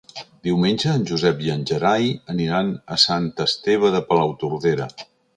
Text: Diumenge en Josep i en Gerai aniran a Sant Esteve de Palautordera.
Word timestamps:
Diumenge 0.45 0.93
en 0.99 1.03
Josep 1.09 1.43
i 1.47 1.51
en 1.55 1.65
Gerai 1.71 2.07
aniran 2.33 2.71
a 2.95 2.97
Sant 3.03 3.27
Esteve 3.45 3.91
de 3.97 4.01
Palautordera. 4.09 4.89